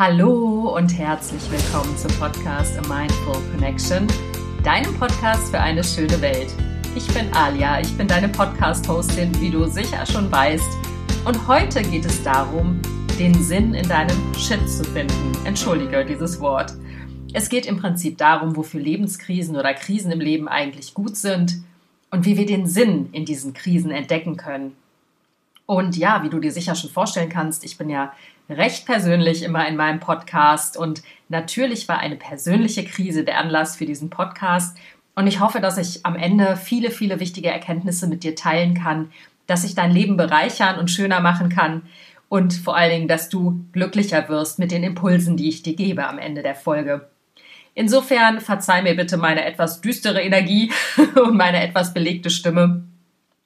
[0.00, 4.06] Hallo und herzlich willkommen zum Podcast A Mindful Connection,
[4.64, 6.48] deinem Podcast für eine schöne Welt.
[6.96, 10.78] Ich bin Alia, ich bin deine Podcast-Hostin, wie du sicher schon weißt.
[11.26, 12.80] Und heute geht es darum,
[13.18, 15.32] den Sinn in deinem Shit zu finden.
[15.44, 16.72] Entschuldige dieses Wort.
[17.34, 21.62] Es geht im Prinzip darum, wofür Lebenskrisen oder Krisen im Leben eigentlich gut sind
[22.10, 24.74] und wie wir den Sinn in diesen Krisen entdecken können.
[25.66, 28.14] Und ja, wie du dir sicher schon vorstellen kannst, ich bin ja
[28.52, 33.86] recht persönlich immer in meinem Podcast und natürlich war eine persönliche Krise der Anlass für
[33.86, 34.76] diesen Podcast.
[35.14, 39.12] Und ich hoffe, dass ich am Ende viele, viele wichtige Erkenntnisse mit dir teilen kann,
[39.46, 41.82] dass ich dein Leben bereichern und schöner machen kann
[42.28, 46.06] und vor allen Dingen, dass du glücklicher wirst mit den Impulsen, die ich dir gebe
[46.06, 47.10] am Ende der Folge.
[47.74, 50.72] Insofern verzeih mir bitte meine etwas düstere Energie
[51.16, 52.84] und meine etwas belegte Stimme.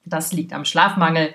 [0.05, 1.33] Das liegt am Schlafmangel.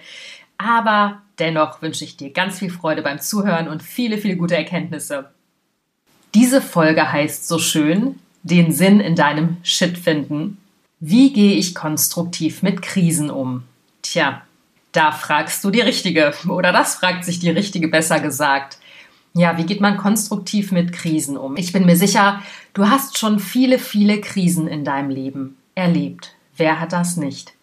[0.58, 5.30] Aber dennoch wünsche ich dir ganz viel Freude beim Zuhören und viele, viele gute Erkenntnisse.
[6.34, 10.58] Diese Folge heißt so schön, den Sinn in deinem Shit finden.
[11.00, 13.64] Wie gehe ich konstruktiv mit Krisen um?
[14.02, 14.42] Tja,
[14.92, 18.78] da fragst du die Richtige oder das fragt sich die Richtige besser gesagt.
[19.32, 21.56] Ja, wie geht man konstruktiv mit Krisen um?
[21.56, 22.42] Ich bin mir sicher,
[22.74, 26.34] du hast schon viele, viele Krisen in deinem Leben erlebt.
[26.56, 27.54] Wer hat das nicht?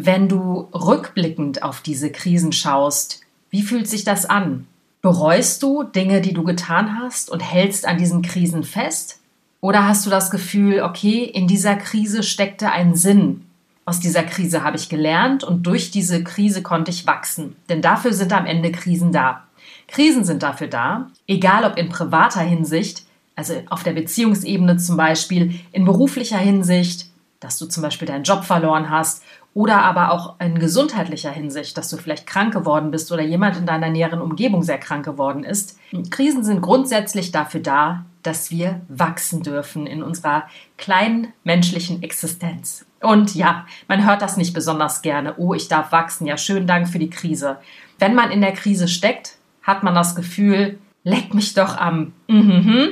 [0.00, 4.68] Wenn du rückblickend auf diese Krisen schaust, wie fühlt sich das an?
[5.02, 9.18] Bereust du Dinge, die du getan hast und hältst an diesen Krisen fest?
[9.60, 13.44] Oder hast du das Gefühl, okay, in dieser Krise steckte ein Sinn?
[13.86, 17.56] Aus dieser Krise habe ich gelernt und durch diese Krise konnte ich wachsen.
[17.68, 19.48] Denn dafür sind am Ende Krisen da.
[19.88, 23.02] Krisen sind dafür da, egal ob in privater Hinsicht,
[23.34, 27.06] also auf der Beziehungsebene zum Beispiel, in beruflicher Hinsicht,
[27.40, 29.22] dass du zum Beispiel deinen Job verloren hast
[29.54, 33.66] oder aber auch in gesundheitlicher Hinsicht, dass du vielleicht krank geworden bist oder jemand in
[33.66, 35.78] deiner näheren Umgebung sehr krank geworden ist.
[36.10, 40.44] Krisen sind grundsätzlich dafür da, dass wir wachsen dürfen in unserer
[40.76, 42.84] kleinen menschlichen Existenz.
[43.00, 45.34] Und ja, man hört das nicht besonders gerne.
[45.38, 46.26] Oh, ich darf wachsen.
[46.26, 47.58] Ja, schönen Dank für die Krise.
[47.98, 52.90] Wenn man in der Krise steckt, hat man das Gefühl, leck mich doch am, mhm,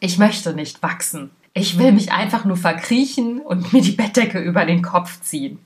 [0.00, 1.30] ich möchte nicht wachsen.
[1.58, 5.58] Ich will mich einfach nur verkriechen und mir die Bettdecke über den Kopf ziehen.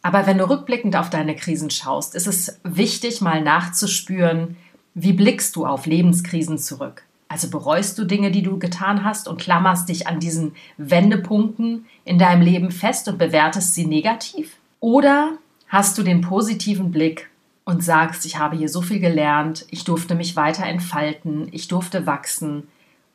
[0.00, 4.56] Aber wenn du rückblickend auf deine Krisen schaust, ist es wichtig, mal nachzuspüren,
[4.94, 7.02] wie blickst du auf Lebenskrisen zurück?
[7.28, 12.18] Also bereust du Dinge, die du getan hast und klammerst dich an diesen Wendepunkten in
[12.18, 14.56] deinem Leben fest und bewertest sie negativ?
[14.80, 15.32] Oder
[15.68, 17.28] hast du den positiven Blick
[17.66, 22.06] und sagst, ich habe hier so viel gelernt, ich durfte mich weiter entfalten, ich durfte
[22.06, 22.68] wachsen,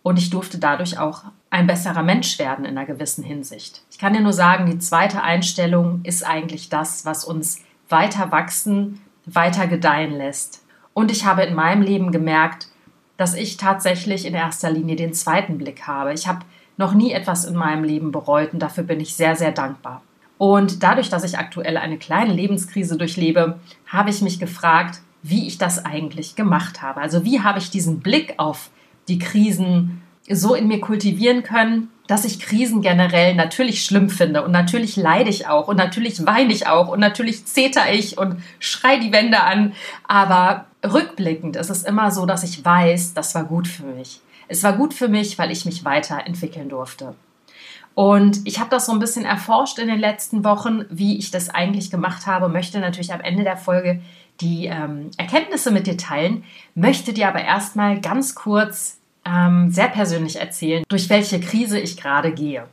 [0.05, 3.81] und ich durfte dadurch auch ein besserer Mensch werden in einer gewissen Hinsicht.
[3.89, 9.01] Ich kann dir nur sagen, die zweite Einstellung ist eigentlich das, was uns weiter wachsen,
[9.25, 10.63] weiter gedeihen lässt.
[10.93, 12.67] Und ich habe in meinem Leben gemerkt,
[13.17, 16.13] dass ich tatsächlich in erster Linie den zweiten Blick habe.
[16.13, 16.41] Ich habe
[16.77, 20.03] noch nie etwas in meinem Leben bereut und dafür bin ich sehr, sehr dankbar.
[20.37, 25.57] Und dadurch, dass ich aktuell eine kleine Lebenskrise durchlebe, habe ich mich gefragt, wie ich
[25.57, 27.01] das eigentlich gemacht habe.
[27.01, 28.69] Also wie habe ich diesen Blick auf
[29.07, 34.51] die Krisen so in mir kultivieren können, dass ich Krisen generell natürlich schlimm finde und
[34.51, 38.97] natürlich leide ich auch und natürlich weine ich auch und natürlich zeter ich und schrei
[38.97, 39.73] die Wände an.
[40.07, 44.21] Aber rückblickend ist es immer so, dass ich weiß, das war gut für mich.
[44.47, 47.15] Es war gut für mich, weil ich mich weiterentwickeln durfte.
[47.95, 51.49] Und ich habe das so ein bisschen erforscht in den letzten Wochen, wie ich das
[51.49, 54.01] eigentlich gemacht habe, möchte natürlich am Ende der Folge
[54.41, 60.37] die ähm, Erkenntnisse mit dir teilen, möchte dir aber erstmal ganz kurz ähm, sehr persönlich
[60.37, 62.67] erzählen, durch welche Krise ich gerade gehe.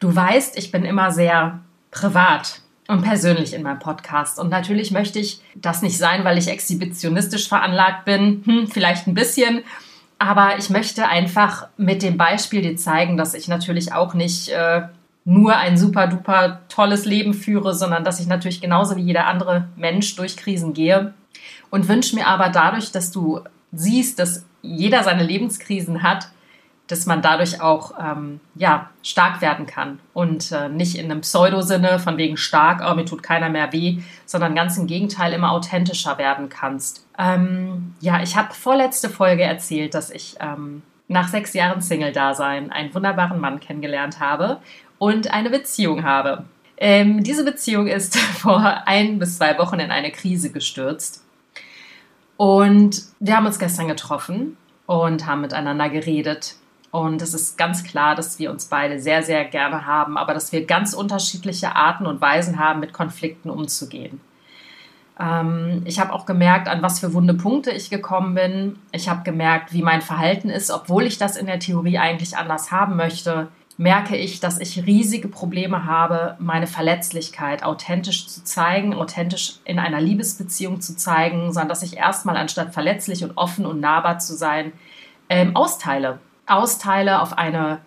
[0.00, 1.60] Du weißt, ich bin immer sehr
[1.90, 4.38] privat und persönlich in meinem Podcast.
[4.38, 8.42] Und natürlich möchte ich das nicht sein, weil ich exhibitionistisch veranlagt bin.
[8.44, 9.62] Hm, vielleicht ein bisschen.
[10.18, 14.82] Aber ich möchte einfach mit dem Beispiel dir zeigen, dass ich natürlich auch nicht äh,
[15.28, 19.68] nur ein super duper tolles Leben führe, sondern dass ich natürlich genauso wie jeder andere
[19.76, 21.12] Mensch durch Krisen gehe.
[21.68, 23.40] Und wünsche mir aber dadurch, dass du
[23.70, 26.30] siehst, dass jeder seine Lebenskrisen hat,
[26.86, 31.98] dass man dadurch auch ähm, ja, stark werden kann und äh, nicht in einem Pseudo-Sinne
[31.98, 36.16] von wegen stark, oh, mir tut keiner mehr weh, sondern ganz im Gegenteil immer authentischer
[36.16, 37.06] werden kannst.
[37.18, 42.94] Ähm, ja, ich habe vorletzte Folge erzählt, dass ich ähm, nach sechs Jahren Single-Dasein einen
[42.94, 44.60] wunderbaren Mann kennengelernt habe
[44.98, 46.44] und eine Beziehung habe.
[46.76, 51.24] Ähm, diese Beziehung ist vor ein bis zwei Wochen in eine Krise gestürzt.
[52.36, 54.56] Und wir haben uns gestern getroffen
[54.86, 56.54] und haben miteinander geredet.
[56.90, 60.52] Und es ist ganz klar, dass wir uns beide sehr, sehr gerne haben, aber dass
[60.52, 64.20] wir ganz unterschiedliche Arten und Weisen haben, mit Konflikten umzugehen.
[65.20, 68.78] Ähm, ich habe auch gemerkt, an was für wunde Punkte ich gekommen bin.
[68.92, 72.70] Ich habe gemerkt, wie mein Verhalten ist, obwohl ich das in der Theorie eigentlich anders
[72.70, 73.48] haben möchte.
[73.80, 80.00] Merke ich, dass ich riesige Probleme habe, meine Verletzlichkeit authentisch zu zeigen, authentisch in einer
[80.00, 84.72] Liebesbeziehung zu zeigen, sondern dass ich erstmal anstatt verletzlich und offen und nahbar zu sein,
[85.28, 86.18] ähm, austeile.
[86.46, 87.78] Austeile auf eine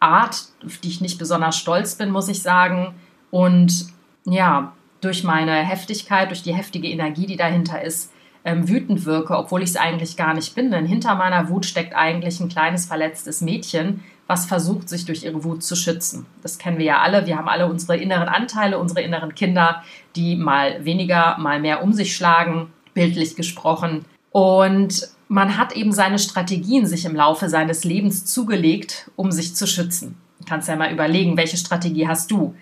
[0.00, 2.96] Art, auf die ich nicht besonders stolz bin, muss ich sagen.
[3.30, 3.86] Und
[4.24, 8.12] ja, durch meine Heftigkeit, durch die heftige Energie, die dahinter ist,
[8.46, 10.70] ähm, wütend wirke, obwohl ich es eigentlich gar nicht bin.
[10.70, 15.44] Denn hinter meiner Wut steckt eigentlich ein kleines verletztes Mädchen, was versucht, sich durch ihre
[15.44, 16.26] Wut zu schützen.
[16.42, 17.26] Das kennen wir ja alle.
[17.26, 19.82] Wir haben alle unsere inneren Anteile, unsere inneren Kinder,
[20.14, 24.04] die mal weniger, mal mehr um sich schlagen, bildlich gesprochen.
[24.30, 29.66] Und man hat eben seine Strategien sich im Laufe seines Lebens zugelegt, um sich zu
[29.66, 30.16] schützen.
[30.38, 32.54] Du kannst ja mal überlegen, welche Strategie hast du?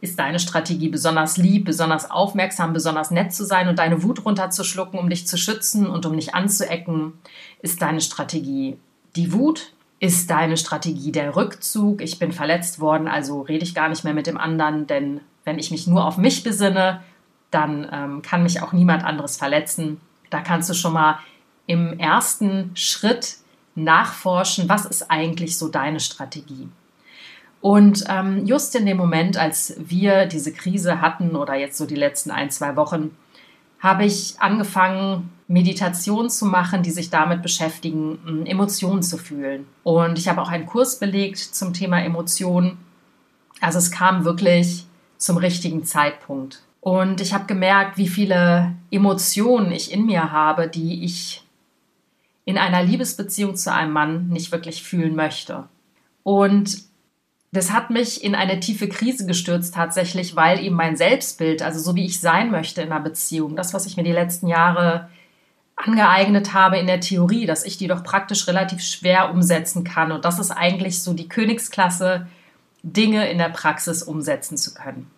[0.00, 4.98] Ist deine Strategie besonders lieb, besonders aufmerksam, besonders nett zu sein und deine Wut runterzuschlucken,
[4.98, 7.12] um dich zu schützen und um nicht anzuecken?
[7.60, 8.78] Ist deine Strategie
[9.14, 9.72] die Wut?
[9.98, 12.00] Ist deine Strategie der Rückzug?
[12.00, 15.58] Ich bin verletzt worden, also rede ich gar nicht mehr mit dem anderen, denn wenn
[15.58, 17.02] ich mich nur auf mich besinne,
[17.50, 20.00] dann ähm, kann mich auch niemand anderes verletzen.
[20.30, 21.18] Da kannst du schon mal
[21.66, 23.36] im ersten Schritt
[23.74, 26.68] nachforschen, was ist eigentlich so deine Strategie.
[27.60, 31.94] Und ähm, just in dem Moment, als wir diese Krise hatten oder jetzt so die
[31.94, 33.16] letzten ein, zwei Wochen,
[33.80, 39.66] habe ich angefangen, Meditationen zu machen, die sich damit beschäftigen, Emotionen zu fühlen.
[39.82, 42.78] Und ich habe auch einen Kurs belegt zum Thema Emotionen.
[43.60, 44.86] Also es kam wirklich
[45.16, 46.62] zum richtigen Zeitpunkt.
[46.80, 51.42] Und ich habe gemerkt, wie viele Emotionen ich in mir habe, die ich
[52.44, 55.64] in einer Liebesbeziehung zu einem Mann nicht wirklich fühlen möchte.
[56.22, 56.89] Und
[57.52, 61.96] das hat mich in eine tiefe Krise gestürzt tatsächlich, weil eben mein Selbstbild, also so
[61.96, 65.08] wie ich sein möchte in einer Beziehung, das, was ich mir die letzten Jahre
[65.74, 70.12] angeeignet habe in der Theorie, dass ich die doch praktisch relativ schwer umsetzen kann.
[70.12, 72.26] Und das ist eigentlich so die Königsklasse,
[72.82, 75.10] Dinge in der Praxis umsetzen zu können.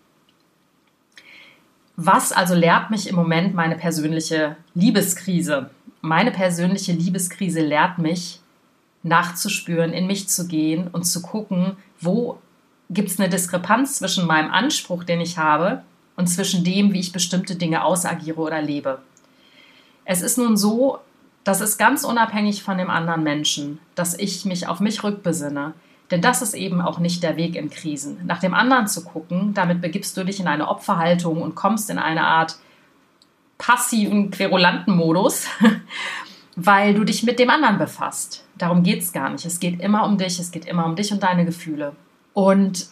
[1.97, 5.71] Was also lehrt mich im Moment meine persönliche Liebeskrise?
[6.01, 8.41] Meine persönliche Liebeskrise lehrt mich,
[9.03, 12.39] nachzuspüren, in mich zu gehen und zu gucken, wo
[12.91, 15.83] gibt es eine Diskrepanz zwischen meinem Anspruch, den ich habe,
[16.17, 19.01] und zwischen dem, wie ich bestimmte Dinge ausagiere oder lebe.
[20.05, 20.99] Es ist nun so,
[21.45, 25.73] das ist ganz unabhängig von dem anderen Menschen, dass ich mich auf mich rückbesinne.
[26.11, 28.19] Denn das ist eben auch nicht der Weg in Krisen.
[28.27, 31.99] Nach dem anderen zu gucken, damit begibst du dich in eine Opferhaltung und kommst in
[31.99, 32.57] eine Art
[33.57, 35.47] passiven, querulanten Modus,
[36.57, 38.42] weil du dich mit dem anderen befasst.
[38.59, 39.45] Darum geht es gar nicht.
[39.45, 41.93] Es geht immer um dich, es geht immer um dich und deine Gefühle.
[42.35, 42.87] Und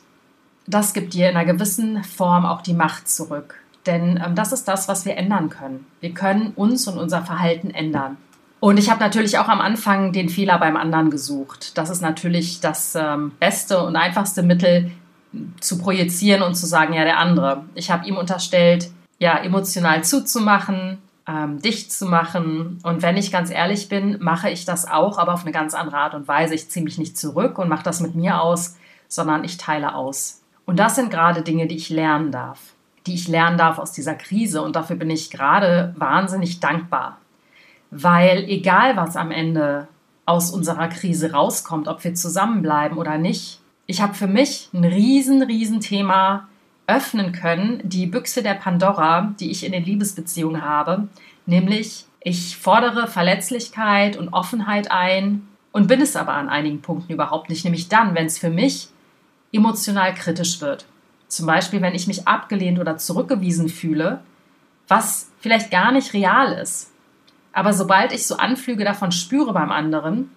[0.67, 3.57] das gibt dir in einer gewissen Form auch die Macht zurück.
[3.87, 5.87] Denn ähm, das ist das, was wir ändern können.
[6.01, 8.17] Wir können uns und unser Verhalten ändern.
[8.61, 11.79] Und ich habe natürlich auch am Anfang den Fehler beim anderen gesucht.
[11.79, 14.91] Das ist natürlich das ähm, beste und einfachste Mittel
[15.61, 17.65] zu projizieren und zu sagen, ja, der andere.
[17.75, 22.79] Ich habe ihm unterstellt, ja, emotional zuzumachen, ähm, dicht zu machen.
[22.83, 25.99] Und wenn ich ganz ehrlich bin, mache ich das auch, aber auf eine ganz andere
[25.99, 26.55] Art und Weise.
[26.55, 28.77] Ich ziehe mich nicht zurück und mache das mit mir aus,
[29.09, 30.43] sondern ich teile aus.
[30.67, 32.61] Und das sind gerade Dinge, die ich lernen darf,
[33.07, 34.63] die ich lernen darf aus dieser Krise.
[34.63, 37.19] Und dafür bin ich gerade wahnsinnig dankbar.
[37.91, 39.89] Weil egal, was am Ende
[40.27, 45.43] aus unserer Krise rauskommt, ob wir zusammenbleiben oder nicht, ich habe für mich ein riesen,
[45.43, 46.49] riesen Thema
[46.91, 51.09] öffnen können, die Büchse der Pandora, die ich in den Liebesbeziehungen habe,
[51.47, 57.49] nämlich ich fordere Verletzlichkeit und Offenheit ein und bin es aber an einigen Punkten überhaupt
[57.49, 58.89] nicht, nämlich dann, wenn es für mich
[59.53, 60.87] emotional kritisch wird.
[61.29, 64.21] Zum Beispiel, wenn ich mich abgelehnt oder zurückgewiesen fühle,
[64.89, 66.93] was vielleicht gar nicht real ist.
[67.53, 70.31] Aber sobald ich so Anflüge davon spüre beim anderen,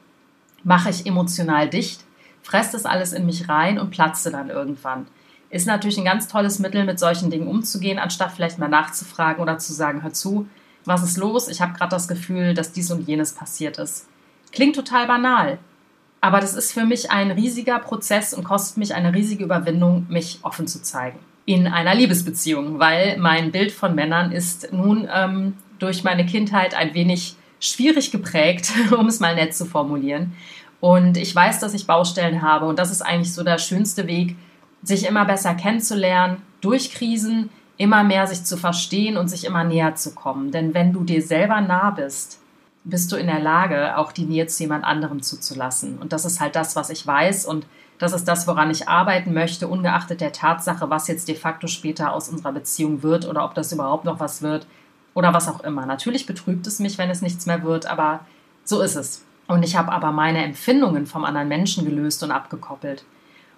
[0.63, 2.05] mache ich emotional dicht,
[2.43, 5.07] fresse das alles in mich rein und platze dann irgendwann
[5.53, 9.59] ist natürlich ein ganz tolles Mittel, mit solchen Dingen umzugehen, anstatt vielleicht mal nachzufragen oder
[9.59, 10.47] zu sagen, hör zu,
[10.83, 11.47] was ist los?
[11.47, 14.07] Ich habe gerade das Gefühl, dass dies und jenes passiert ist.
[14.51, 15.59] Klingt total banal,
[16.21, 20.39] aber das ist für mich ein riesiger Prozess und kostet mich eine riesige Überwindung, mich
[20.41, 21.19] offen zu zeigen.
[21.45, 26.95] In einer Liebesbeziehung, weil mein Bild von Männern ist nun ähm, durch meine Kindheit ein
[26.95, 30.33] wenig schwierig geprägt, um es mal nett zu formulieren.
[30.79, 34.35] Und ich weiß, dass ich Baustellen habe und das ist eigentlich so der schönste Weg,
[34.83, 39.95] sich immer besser kennenzulernen, durch Krisen immer mehr sich zu verstehen und sich immer näher
[39.95, 40.51] zu kommen.
[40.51, 42.39] Denn wenn du dir selber nah bist,
[42.83, 45.97] bist du in der Lage, auch die Nähe zu jemand anderem zuzulassen.
[45.97, 47.65] Und das ist halt das, was ich weiß und
[47.97, 52.11] das ist das, woran ich arbeiten möchte, ungeachtet der Tatsache, was jetzt de facto später
[52.11, 54.67] aus unserer Beziehung wird oder ob das überhaupt noch was wird.
[55.13, 55.85] oder was auch immer.
[55.85, 58.21] Natürlich betrübt es mich, wenn es nichts mehr wird, aber
[58.63, 59.23] so ist es.
[59.47, 63.05] Und ich habe aber meine Empfindungen vom anderen Menschen gelöst und abgekoppelt.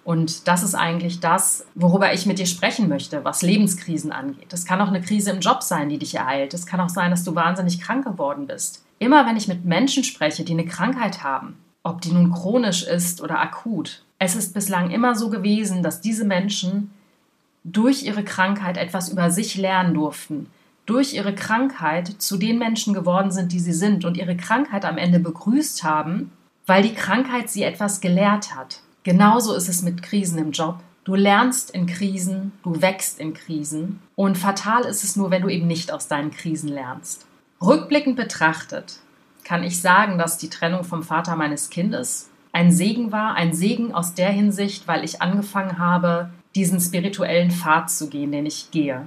[0.06, 4.52] Und das ist eigentlich das, worüber ich mit dir sprechen möchte, was Lebenskrisen angeht.
[4.52, 6.54] Es kann auch eine Krise im Job sein, die dich ereilt.
[6.54, 8.84] Es kann auch sein, dass du wahnsinnig krank geworden bist.
[9.00, 13.20] Immer wenn ich mit Menschen spreche, die eine Krankheit haben, ob die nun chronisch ist
[13.20, 16.92] oder akut, es ist bislang immer so gewesen, dass diese Menschen
[17.64, 20.46] durch ihre Krankheit etwas über sich lernen durften,
[20.86, 24.98] durch ihre Krankheit zu den Menschen geworden sind, die sie sind und ihre Krankheit am
[24.98, 26.30] Ende begrüßt haben,
[26.64, 28.82] weil die Krankheit sie etwas gelehrt hat.
[29.06, 30.80] Genauso ist es mit Krisen im Job.
[31.04, 35.48] Du lernst in Krisen, du wächst in Krisen und fatal ist es nur, wenn du
[35.48, 37.24] eben nicht aus deinen Krisen lernst.
[37.62, 38.98] Rückblickend betrachtet
[39.44, 43.94] kann ich sagen, dass die Trennung vom Vater meines Kindes ein Segen war, ein Segen
[43.94, 49.06] aus der Hinsicht, weil ich angefangen habe, diesen spirituellen Pfad zu gehen, den ich gehe.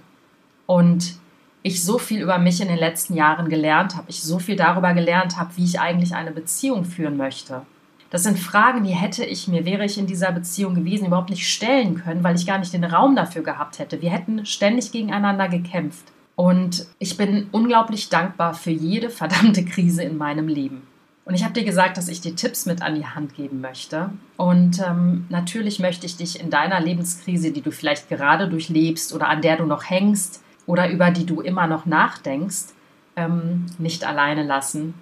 [0.66, 1.16] Und
[1.62, 4.94] ich so viel über mich in den letzten Jahren gelernt habe, ich so viel darüber
[4.94, 7.64] gelernt habe, wie ich eigentlich eine Beziehung führen möchte.
[8.10, 11.48] Das sind Fragen, die hätte ich mir, wäre ich in dieser Beziehung gewesen, überhaupt nicht
[11.48, 14.02] stellen können, weil ich gar nicht den Raum dafür gehabt hätte.
[14.02, 16.06] Wir hätten ständig gegeneinander gekämpft.
[16.36, 20.88] Und ich bin unglaublich dankbar für jede verdammte Krise in meinem Leben.
[21.26, 24.10] Und ich habe dir gesagt, dass ich dir Tipps mit an die Hand geben möchte.
[24.38, 29.28] Und ähm, natürlich möchte ich dich in deiner Lebenskrise, die du vielleicht gerade durchlebst oder
[29.28, 32.74] an der du noch hängst, oder über die du immer noch nachdenkst,
[33.16, 34.94] ähm, nicht alleine lassen.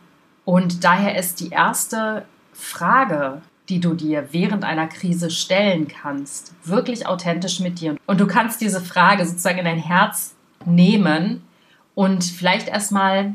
[0.45, 2.23] Und daher ist die erste
[2.57, 7.95] Frage, die du dir während einer Krise stellen kannst, wirklich authentisch mit dir.
[8.07, 10.35] Und du kannst diese Frage sozusagen in dein Herz
[10.65, 11.43] nehmen
[11.95, 13.33] und vielleicht erstmal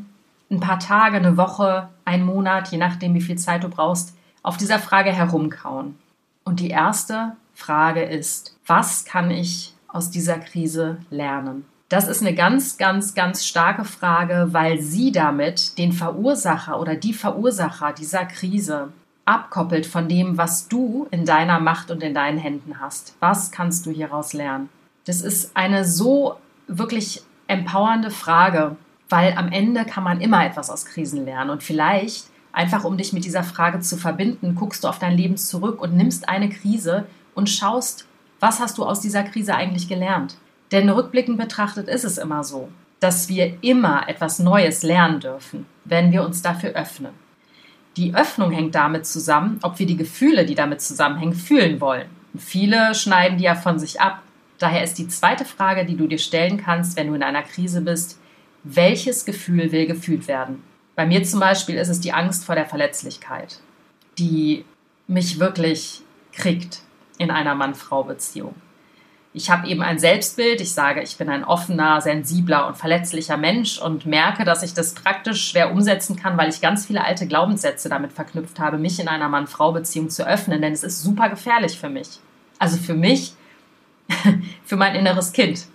[0.50, 4.56] ein paar Tage, eine Woche, einen Monat, je nachdem, wie viel Zeit du brauchst, auf
[4.56, 5.96] dieser Frage herumkauen.
[6.44, 11.64] Und die erste Frage ist, was kann ich aus dieser Krise lernen?
[11.88, 17.12] Das ist eine ganz, ganz, ganz starke Frage, weil sie damit den Verursacher oder die
[17.12, 18.88] Verursacher dieser Krise
[19.24, 23.14] abkoppelt von dem, was du in deiner Macht und in deinen Händen hast.
[23.20, 24.68] Was kannst du hieraus lernen?
[25.04, 26.36] Das ist eine so
[26.66, 28.76] wirklich empowernde Frage,
[29.08, 33.12] weil am Ende kann man immer etwas aus Krisen lernen und vielleicht einfach um dich
[33.12, 37.06] mit dieser Frage zu verbinden, guckst du auf dein Leben zurück und nimmst eine Krise
[37.34, 38.06] und schaust,
[38.40, 40.36] was hast du aus dieser Krise eigentlich gelernt?
[40.72, 42.68] Denn rückblickend betrachtet ist es immer so,
[43.00, 47.12] dass wir immer etwas Neues lernen dürfen, wenn wir uns dafür öffnen.
[47.96, 52.06] Die Öffnung hängt damit zusammen, ob wir die Gefühle, die damit zusammenhängen, fühlen wollen.
[52.36, 54.22] Viele schneiden die ja von sich ab.
[54.58, 57.82] Daher ist die zweite Frage, die du dir stellen kannst, wenn du in einer Krise
[57.82, 58.18] bist,
[58.64, 60.62] welches Gefühl will gefühlt werden?
[60.94, 63.60] Bei mir zum Beispiel ist es die Angst vor der Verletzlichkeit,
[64.18, 64.64] die
[65.06, 66.82] mich wirklich kriegt
[67.18, 68.54] in einer Mann-Frau-Beziehung.
[69.34, 73.78] Ich habe eben ein Selbstbild, ich sage, ich bin ein offener, sensibler und verletzlicher Mensch
[73.78, 77.88] und merke, dass ich das praktisch schwer umsetzen kann, weil ich ganz viele alte Glaubenssätze
[77.88, 81.88] damit verknüpft habe, mich in einer Mann-Frau-Beziehung zu öffnen, denn es ist super gefährlich für
[81.88, 82.20] mich.
[82.58, 83.32] Also für mich,
[84.64, 85.66] für mein inneres Kind.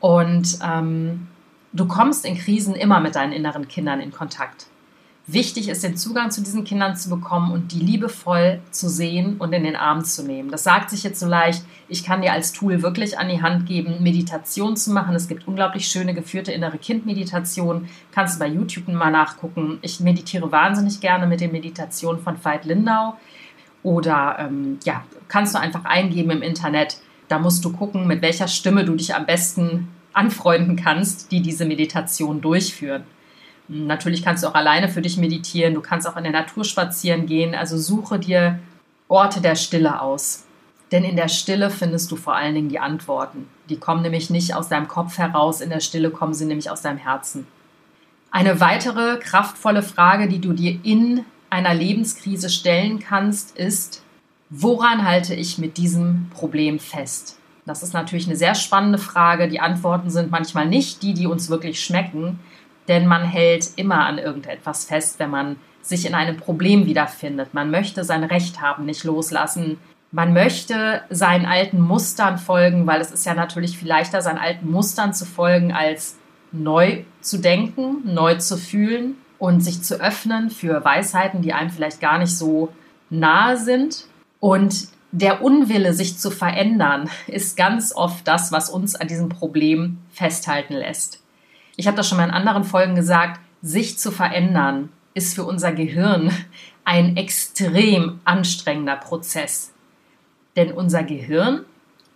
[0.00, 1.28] Und ähm,
[1.74, 4.70] du kommst in Krisen immer mit deinen inneren Kindern in Kontakt
[5.32, 9.52] wichtig ist, den Zugang zu diesen Kindern zu bekommen und die liebevoll zu sehen und
[9.52, 10.50] in den Arm zu nehmen.
[10.50, 11.64] Das sagt sich jetzt so leicht.
[11.90, 15.16] Ich kann dir als Tool wirklich an die Hand geben, Meditation zu machen.
[15.16, 17.88] Es gibt unglaublich schöne geführte innere Kindmeditation.
[18.12, 19.78] Kannst du bei YouTube mal nachgucken.
[19.82, 23.16] Ich meditiere wahnsinnig gerne mit den Meditationen von Veit Lindau.
[23.82, 26.98] Oder ähm, ja, kannst du einfach eingeben im Internet.
[27.26, 31.64] Da musst du gucken, mit welcher Stimme du dich am besten anfreunden kannst, die diese
[31.64, 33.02] Meditation durchführen.
[33.66, 37.26] Natürlich kannst du auch alleine für dich meditieren, du kannst auch in der Natur spazieren
[37.26, 37.54] gehen.
[37.54, 38.58] Also suche dir
[39.08, 40.44] Orte der Stille aus.
[40.92, 43.48] Denn in der Stille findest du vor allen Dingen die Antworten.
[43.68, 46.82] Die kommen nämlich nicht aus deinem Kopf heraus, in der Stille kommen sie nämlich aus
[46.82, 47.46] deinem Herzen.
[48.32, 54.02] Eine weitere kraftvolle Frage, die du dir in einer Lebenskrise stellen kannst, ist,
[54.50, 57.38] woran halte ich mit diesem Problem fest?
[57.66, 59.48] Das ist natürlich eine sehr spannende Frage.
[59.48, 62.40] Die Antworten sind manchmal nicht die, die uns wirklich schmecken,
[62.88, 67.54] denn man hält immer an irgendetwas fest, wenn man sich in einem Problem wiederfindet.
[67.54, 69.78] Man möchte sein Recht haben, nicht loslassen.
[70.12, 74.70] Man möchte seinen alten Mustern folgen, weil es ist ja natürlich viel leichter, seinen alten
[74.70, 76.16] Mustern zu folgen, als
[76.52, 82.00] neu zu denken, neu zu fühlen und sich zu öffnen für Weisheiten, die einem vielleicht
[82.00, 82.72] gar nicht so
[83.08, 84.06] nahe sind.
[84.40, 89.98] Und der Unwille, sich zu verändern, ist ganz oft das, was uns an diesem Problem
[90.10, 91.20] festhalten lässt
[91.80, 95.72] ich habe das schon mal in anderen Folgen gesagt, sich zu verändern ist für unser
[95.72, 96.30] Gehirn
[96.84, 99.72] ein extrem anstrengender Prozess.
[100.56, 101.64] Denn unser Gehirn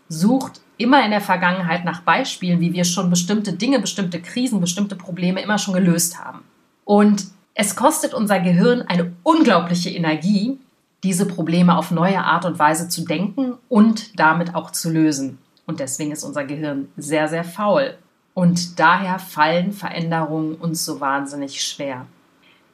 [0.08, 4.96] sucht immer in der Vergangenheit nach Beispielen, wie wir schon bestimmte Dinge, bestimmte Krisen, bestimmte
[4.96, 6.40] Probleme immer schon gelöst haben.
[6.84, 10.58] Und es kostet unser Gehirn eine unglaubliche Energie,
[11.04, 15.38] diese Probleme auf neue Art und Weise zu denken und damit auch zu lösen.
[15.66, 17.96] Und deswegen ist unser Gehirn sehr, sehr faul.
[18.34, 22.06] Und daher fallen Veränderungen uns so wahnsinnig schwer.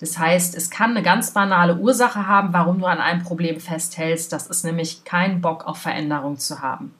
[0.01, 4.33] Das heißt, es kann eine ganz banale Ursache haben, warum du an einem Problem festhältst.
[4.33, 6.95] Das ist nämlich kein Bock auf Veränderung zu haben.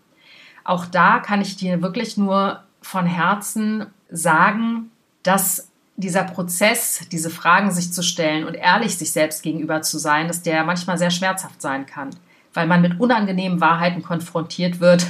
[0.65, 4.91] Auch da kann ich dir wirklich nur von Herzen sagen,
[5.23, 10.29] dass dieser Prozess, diese Fragen sich zu stellen und ehrlich sich selbst gegenüber zu sein,
[10.29, 12.11] dass der manchmal sehr schmerzhaft sein kann,
[12.55, 15.07] weil man mit unangenehmen Wahrheiten konfrontiert wird,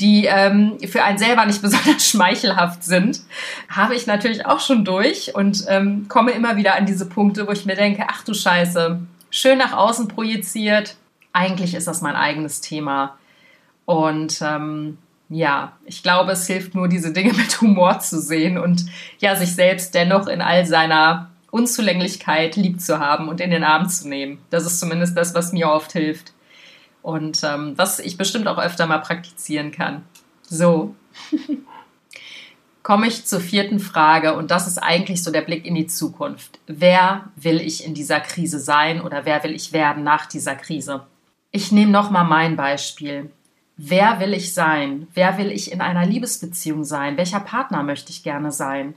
[0.00, 3.20] die ähm, für einen selber nicht besonders schmeichelhaft sind,
[3.68, 7.52] habe ich natürlich auch schon durch und ähm, komme immer wieder an diese Punkte, wo
[7.52, 10.96] ich mir denke, ach du Scheiße, schön nach außen projiziert,
[11.32, 13.18] eigentlich ist das mein eigenes Thema.
[13.84, 18.86] Und ähm, ja, ich glaube, es hilft nur, diese Dinge mit Humor zu sehen und
[19.18, 23.88] ja, sich selbst dennoch in all seiner Unzulänglichkeit lieb zu haben und in den Arm
[23.88, 24.38] zu nehmen.
[24.50, 26.32] Das ist zumindest das, was mir oft hilft.
[27.02, 30.04] Und ähm, was ich bestimmt auch öfter mal praktizieren kann.
[30.42, 30.94] So.
[32.82, 36.58] Komme ich zur vierten Frage und das ist eigentlich so der Blick in die Zukunft.
[36.66, 41.02] Wer will ich in dieser Krise sein oder wer will ich werden nach dieser Krise?
[41.50, 43.30] Ich nehme nochmal mein Beispiel.
[43.76, 45.06] Wer will ich sein?
[45.12, 47.16] Wer will ich in einer Liebesbeziehung sein?
[47.16, 48.94] Welcher Partner möchte ich gerne sein?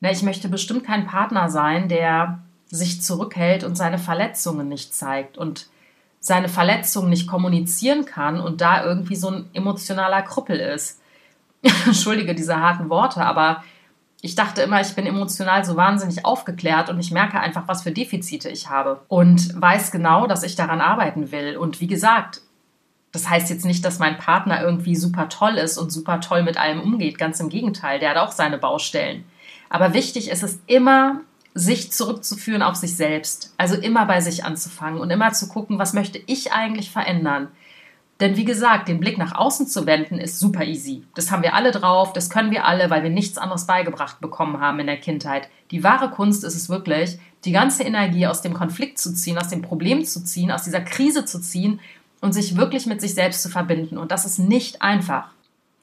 [0.00, 5.36] Na, ich möchte bestimmt kein Partner sein, der sich zurückhält und seine Verletzungen nicht zeigt
[5.36, 5.68] und
[6.20, 11.00] seine Verletzungen nicht kommunizieren kann und da irgendwie so ein emotionaler Krüppel ist.
[11.86, 13.64] Entschuldige diese harten Worte, aber
[14.22, 17.90] ich dachte immer, ich bin emotional so wahnsinnig aufgeklärt und ich merke einfach, was für
[17.90, 21.56] Defizite ich habe und weiß genau, dass ich daran arbeiten will.
[21.56, 22.42] Und wie gesagt,
[23.12, 26.58] das heißt jetzt nicht, dass mein Partner irgendwie super toll ist und super toll mit
[26.58, 27.18] allem umgeht.
[27.18, 29.24] Ganz im Gegenteil, der hat auch seine Baustellen.
[29.70, 31.20] Aber wichtig ist es immer,
[31.54, 33.54] sich zurückzuführen auf sich selbst.
[33.56, 37.48] Also immer bei sich anzufangen und immer zu gucken, was möchte ich eigentlich verändern.
[38.20, 41.04] Denn wie gesagt, den Blick nach außen zu wenden, ist super easy.
[41.14, 44.60] Das haben wir alle drauf, das können wir alle, weil wir nichts anderes beigebracht bekommen
[44.60, 45.48] haben in der Kindheit.
[45.70, 49.48] Die wahre Kunst ist es wirklich, die ganze Energie aus dem Konflikt zu ziehen, aus
[49.48, 51.80] dem Problem zu ziehen, aus dieser Krise zu ziehen
[52.20, 53.96] und sich wirklich mit sich selbst zu verbinden.
[53.96, 55.30] Und das ist nicht einfach.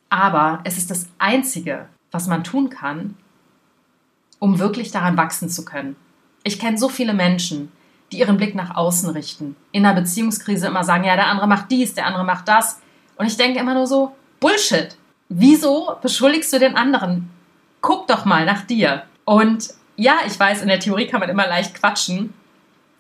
[0.10, 3.16] Aber es ist das Einzige, was man tun kann,
[4.40, 5.96] um wirklich daran wachsen zu können.
[6.44, 7.72] Ich kenne so viele Menschen,
[8.12, 11.72] die ihren Blick nach außen richten, in einer Beziehungskrise immer sagen, ja, der andere macht
[11.72, 12.80] dies, der andere macht das.
[13.18, 14.96] Und ich denke immer nur so, Bullshit.
[15.30, 17.30] Wieso beschuldigst du den anderen?
[17.82, 19.04] Guck doch mal nach dir.
[19.26, 22.34] Und ja, ich weiß, in der Theorie kann man immer leicht quatschen,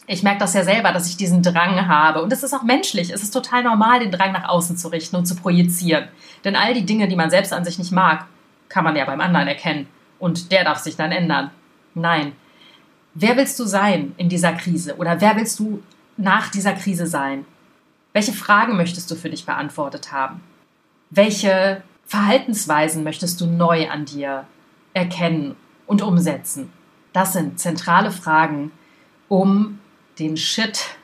[0.09, 2.23] ich merke das ja selber, dass ich diesen Drang habe.
[2.23, 3.11] Und es ist auch menschlich.
[3.11, 6.07] Es ist total normal, den Drang nach außen zu richten und zu projizieren.
[6.45, 8.25] Denn all die Dinge, die man selbst an sich nicht mag,
[8.69, 9.87] kann man ja beim anderen erkennen.
[10.19, 11.51] Und der darf sich dann ändern.
[11.93, 12.33] Nein.
[13.13, 14.97] Wer willst du sein in dieser Krise?
[14.97, 15.81] Oder wer willst du
[16.17, 17.45] nach dieser Krise sein?
[18.13, 20.41] Welche Fragen möchtest du für dich beantwortet haben?
[21.09, 24.45] Welche Verhaltensweisen möchtest du neu an dir
[24.93, 26.71] erkennen und umsetzen?
[27.13, 28.71] Das sind zentrale Fragen,
[29.29, 29.79] um
[30.19, 30.97] den Shit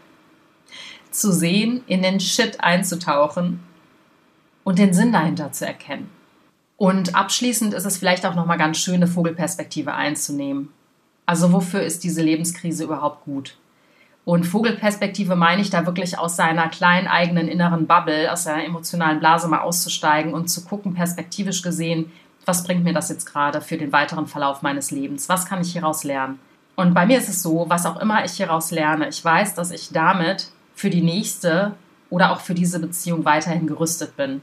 [1.11, 3.59] zu sehen, in den Shit einzutauchen
[4.63, 6.09] und den Sinn dahinter zu erkennen.
[6.77, 10.69] Und abschließend ist es vielleicht auch nochmal ganz schön, eine Vogelperspektive einzunehmen.
[11.25, 13.57] Also wofür ist diese Lebenskrise überhaupt gut?
[14.25, 19.19] Und Vogelperspektive meine ich da wirklich aus seiner kleinen eigenen inneren Bubble, aus seiner emotionalen
[19.19, 22.11] Blase mal auszusteigen und zu gucken, perspektivisch gesehen,
[22.45, 25.29] was bringt mir das jetzt gerade für den weiteren Verlauf meines Lebens?
[25.29, 26.39] Was kann ich hieraus lernen?
[26.75, 29.71] Und bei mir ist es so, was auch immer ich hieraus lerne, ich weiß, dass
[29.71, 31.73] ich damit für die nächste
[32.09, 34.41] oder auch für diese Beziehung weiterhin gerüstet bin.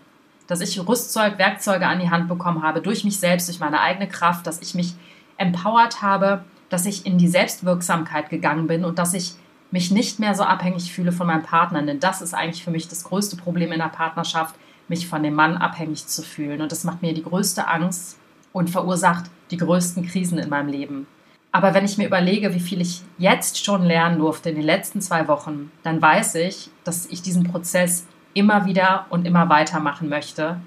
[0.50, 4.08] Dass ich Rüstzeug, Werkzeuge an die Hand bekommen habe durch mich selbst, durch meine eigene
[4.08, 4.94] Kraft, dass ich mich
[5.36, 9.34] empowert habe, dass ich in die Selbstwirksamkeit gegangen bin und dass ich
[9.70, 11.80] mich nicht mehr so abhängig fühle von meinem Partner.
[11.82, 14.56] Denn das ist eigentlich für mich das größte Problem in der Partnerschaft,
[14.88, 16.60] mich von dem Mann abhängig zu fühlen.
[16.60, 18.18] Und das macht mir die größte Angst
[18.52, 21.06] und verursacht die größten Krisen in meinem Leben.
[21.52, 25.00] Aber wenn ich mir überlege, wie viel ich jetzt schon lernen durfte in den letzten
[25.00, 30.08] zwei Wochen, dann weiß ich, dass ich diesen Prozess immer wieder und immer weiter machen
[30.08, 30.60] möchte,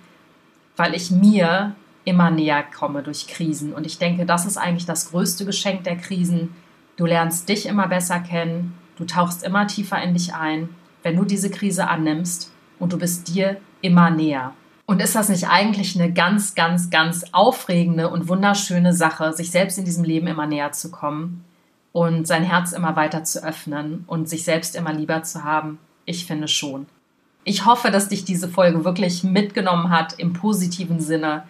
[0.75, 3.73] weil ich mir immer näher komme durch Krisen.
[3.73, 6.55] Und ich denke, das ist eigentlich das größte Geschenk der Krisen.
[6.97, 10.69] Du lernst dich immer besser kennen, du tauchst immer tiefer in dich ein,
[11.01, 14.53] wenn du diese Krise annimmst und du bist dir immer näher.
[14.85, 19.77] Und ist das nicht eigentlich eine ganz, ganz, ganz aufregende und wunderschöne Sache, sich selbst
[19.77, 21.45] in diesem Leben immer näher zu kommen
[21.93, 25.79] und sein Herz immer weiter zu öffnen und sich selbst immer lieber zu haben?
[26.05, 26.85] Ich finde schon.
[27.43, 31.43] Ich hoffe, dass dich diese Folge wirklich mitgenommen hat im positiven Sinne.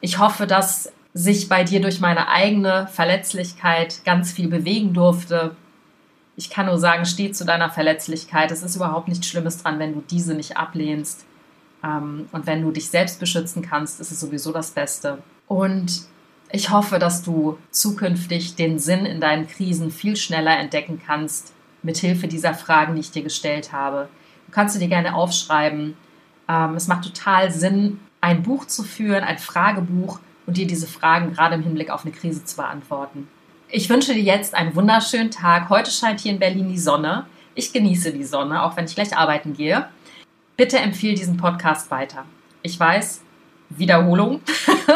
[0.00, 5.56] Ich hoffe, dass sich bei dir durch meine eigene Verletzlichkeit ganz viel bewegen durfte.
[6.36, 8.50] Ich kann nur sagen, steh zu deiner Verletzlichkeit.
[8.52, 11.24] Es ist überhaupt nichts Schlimmes dran, wenn du diese nicht ablehnst.
[11.82, 15.18] Ähm, und wenn du dich selbst beschützen kannst, ist es sowieso das Beste.
[15.46, 16.02] Und
[16.50, 21.98] ich hoffe, dass du zukünftig den Sinn in deinen Krisen viel schneller entdecken kannst, mit
[21.98, 24.08] Hilfe dieser Fragen, die ich dir gestellt habe.
[24.50, 25.96] Kannst du dir gerne aufschreiben.
[26.48, 31.32] Ähm, es macht total Sinn, ein Buch zu führen, ein Fragebuch und dir diese Fragen
[31.32, 33.28] gerade im Hinblick auf eine Krise zu beantworten.
[33.68, 35.68] Ich wünsche dir jetzt einen wunderschönen Tag.
[35.68, 37.26] Heute scheint hier in Berlin die Sonne.
[37.54, 39.88] Ich genieße die Sonne, auch wenn ich gleich arbeiten gehe.
[40.56, 42.24] Bitte empfehle diesen Podcast weiter.
[42.62, 43.20] Ich weiß,
[43.68, 44.40] Wiederholung,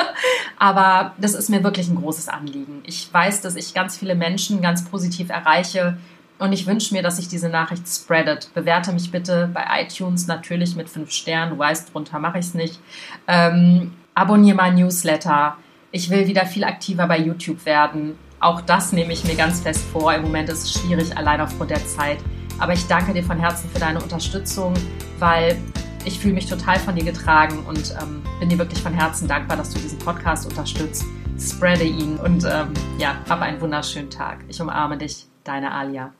[0.58, 2.82] aber das ist mir wirklich ein großes Anliegen.
[2.84, 5.98] Ich weiß, dass ich ganz viele Menschen ganz positiv erreiche
[6.42, 8.52] und ich wünsche mir, dass sich diese Nachricht spreadet.
[8.52, 11.52] Bewerte mich bitte bei iTunes natürlich mit fünf Sternen.
[11.52, 12.80] Du weißt, drunter mache ich es nicht.
[13.28, 15.56] Ähm, abonniere mein Newsletter.
[15.92, 18.18] Ich will wieder viel aktiver bei YouTube werden.
[18.40, 20.12] Auch das nehme ich mir ganz fest vor.
[20.12, 22.18] Im Moment ist es schwierig, allein aufgrund der Zeit.
[22.58, 24.74] Aber ich danke dir von Herzen für deine Unterstützung,
[25.20, 25.56] weil
[26.04, 29.56] ich fühle mich total von dir getragen und ähm, bin dir wirklich von Herzen dankbar,
[29.56, 31.04] dass du diesen Podcast unterstützt.
[31.38, 34.44] Spreade ihn und ähm, ja, hab einen wunderschönen Tag.
[34.48, 36.12] Ich umarme dich, deine Alia.